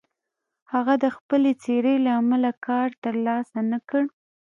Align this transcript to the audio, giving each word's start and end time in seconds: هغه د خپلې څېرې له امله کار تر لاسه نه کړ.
هغه 0.73 0.93
د 1.03 1.05
خپلې 1.17 1.51
څېرې 1.63 1.95
له 2.05 2.11
امله 2.21 2.51
کار 2.67 2.89
تر 3.03 3.15
لاسه 3.27 3.59
نه 3.71 3.79
کړ. 3.89 4.03